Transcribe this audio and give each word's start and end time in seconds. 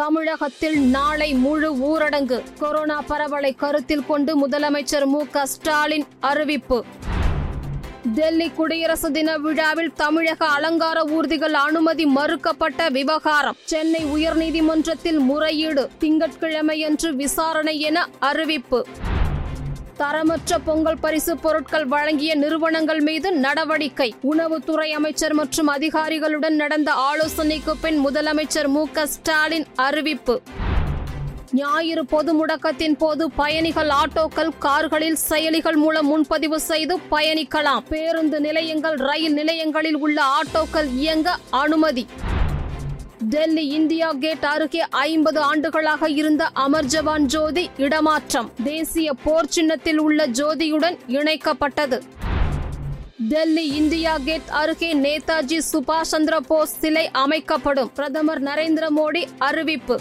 தமிழகத்தில் 0.00 0.80
நாளை 0.80 1.34
முழு 1.34 1.74
ஊரடங்கு. 1.74 2.42
கொரோனா 2.58 3.02
பரவலை 3.02 3.54
கருத்தில் 3.54 4.06
கொண்டு 4.06 4.48
முதலமைச்சர் 4.48 5.04
மு 5.04 5.26
க 5.30 5.46
ஸ்டாலின் 5.46 6.04
அறிவிப்பு. 6.20 6.84
டெல்லி 8.14 8.50
குடியரசு 8.50 9.12
தின 9.12 9.38
விழாவில் 9.38 9.92
தமிழக 9.92 10.46
அலங்கார 10.46 11.02
ஊர்திகள் 11.02 11.52
அனுமதி 11.52 12.06
மறுக்கப்பட்ட 12.06 12.90
விவகாரம். 12.90 13.56
சென்னை 13.64 14.04
உயர்நீதிமன்றத்தில் 14.04 15.18
முறையீடு. 15.18 15.90
திங்கட்கிழமையன்று 16.00 17.12
விசாரணை 17.12 17.80
என 17.80 18.08
அறிவிப்பு. 18.18 18.86
தரமற்ற 20.02 20.58
பொங்கல் 20.64 20.98
பரிசு 20.98 21.36
பொருட்கள் 21.36 21.86
வழங்கிய 21.86 22.34
நிறுவனங்கள் 22.34 23.00
மீது 23.00 23.32
நடவடிக்கை. 23.32 24.14
உணவுத்துறை 24.22 24.90
அமைச்சர் 24.90 25.34
மற்றும் 25.34 25.66
அதிகாரிகளுடன் 25.66 26.54
நடந்த 26.54 26.92
ஆலோசனைக்கு 26.92 27.76
பின் 27.76 28.06
முதலமைச்சர் 28.06 28.68
மு 28.68 28.86
க 28.92 29.06
ஸ்டாலின் 29.06 29.66
அறிவிப்பு. 29.74 30.40
ஞாயிறு 31.52 32.04
பொது 32.06 32.46
முடக்கத்தின் 32.46 32.96
போது 32.98 33.30
பயணிகள் 33.30 33.88
ஆட்டோக்கள் 33.88 34.50
கார்களில் 34.58 35.16
செயலிகள் 35.28 35.76
மூலம் 35.76 36.06
முன்பதிவு 36.06 36.60
செய்து 36.60 36.98
பயணிக்கலாம். 37.10 37.84
பேருந்து 37.88 38.40
நிலையங்கள் 38.40 38.94
ரயில் 38.94 39.32
நிலையங்களில் 39.32 39.96
உள்ள 39.96 40.22
ஆட்டோக்கள் 40.22 40.88
இயங்க 40.92 41.36
அனுமதி. 41.50 42.06
டெல்லி 43.28 43.66
இந்தியா 43.66 44.12
கேட் 44.12 44.44
அருகே 44.44 44.80
ஐம்பது 44.90 45.40
ஆண்டுகளாக 45.40 46.10
இருந்த 46.10 46.48
அமர் 46.52 46.84
ஜவான் 46.84 47.20
ஜோதி 47.20 47.70
இடமாற்றம். 47.76 48.52
தேசிய 48.64 49.12
போர் 49.12 49.48
சின்னத்தில் 49.48 49.98
உள்ள 49.98 50.26
ஜோதியுடன் 50.26 50.98
இணைக்கப்பட்டது. 51.08 52.00
டெல்லி 53.28 53.68
இந்தியா 53.68 54.18
கேட் 54.24 54.48
அருகே 54.48 54.94
நேதாஜி 54.94 55.58
சுபாஷ் 55.72 56.00
சந்திர 56.00 56.40
போஸ் 56.40 56.78
சிலை 56.78 57.10
அமைக்கப்படும். 57.12 57.92
பிரதமர் 57.94 58.42
நரேந்திர 58.42 58.86
மோடி 58.96 59.24
அறிவிப்பு. 59.38 60.00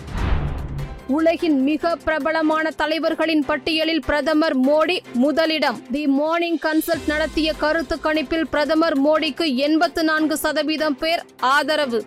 உலகின் 1.08 1.64
மிக 1.64 1.96
பிரபலமான 1.96 2.70
தலைவர்களின் 2.70 3.46
பட்டியலில் 3.46 4.02
பிரதமர் 4.06 4.60
மோடி 4.60 5.00
முதலிடம். 5.14 5.82
தி 5.92 6.08
மார்னிங் 6.08 6.60
கன்சல்ட் 6.60 7.08
நடத்திய 7.08 7.54
கருத்து 7.54 8.00
கணிப்பில் 8.04 8.50
பிரதமர் 8.50 9.02
மோடிக்கு 9.02 9.56
எண்பத்து 9.56 10.04
நான்கு 10.04 10.38
சதவீதம் 10.38 10.98
பேர் 10.98 11.26
ஆதரவு. 11.40 12.04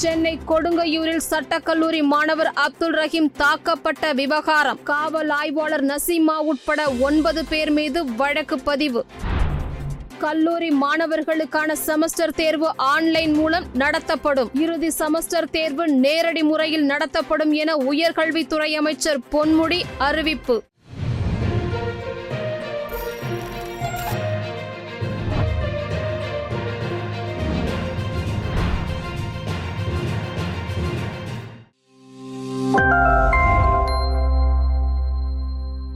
சென்னை 0.00 0.38
கொடுங்கையூரில் 0.48 1.20
சட்டக்கல்லூரி 1.30 2.02
மாணவர் 2.02 2.50
அப்துல் 2.54 2.94
ரஹீம் 2.94 3.30
தாக்கப்பட்ட 3.38 4.14
விவகாரம். 4.14 4.82
காவல் 4.82 5.28
ஆய்வாளர் 5.28 5.84
நசீமா 5.84 6.36
உட்பட 6.36 6.90
ஒன்பது 6.90 7.44
பேர் 7.44 7.70
மீது 7.70 8.04
வழக்கு 8.04 8.58
பதிவு. 8.58 9.04
கல்லூரி 10.18 10.70
மாணவர்களுக்கான 10.70 11.76
செமஸ்டர் 11.86 12.34
தேர்வு 12.34 12.70
ஆன்லைன் 12.76 13.34
மூலம் 13.34 13.64
நடத்தப்படும். 13.74 14.50
இறுதி 14.54 14.90
செமஸ்டர் 14.98 15.50
தேர்வு 15.50 15.88
நேரடி 15.88 16.42
முறையில் 16.42 16.84
நடத்தப்படும் 16.84 17.52
என 17.52 17.74
உயர்கல்வித்துறை 17.74 18.72
அமைச்சர் 18.74 19.20
பொன்முடி 19.32 19.82
அறிவிப்பு. 19.98 20.62